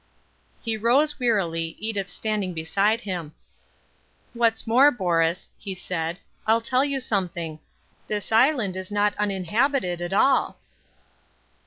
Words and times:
He 0.63 0.77
rose 0.77 1.19
wearily, 1.19 1.75
Edith 1.77 2.09
standing 2.09 2.55
beside 2.55 3.01
him. 3.01 3.35
"What's 4.33 4.65
more, 4.65 4.89
Borus," 4.89 5.51
he 5.59 5.75
said, 5.75 6.17
"I'll 6.47 6.59
tell 6.59 6.83
you 6.83 6.99
something. 6.99 7.59
This 8.07 8.31
island 8.31 8.75
is 8.75 8.91
not 8.91 9.13
uninhabited 9.17 10.01
at 10.01 10.11
all." 10.11 10.57